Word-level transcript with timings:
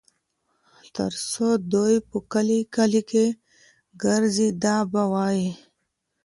تر 0.95 1.11
څو 1.31 1.47
دوى 1.71 1.95
په 2.09 2.17
کلي 2.33 2.59
کلي 2.75 3.01
ګرځي 4.03 4.49
دا 4.63 4.77
به 4.91 5.03
وايي 5.13 5.49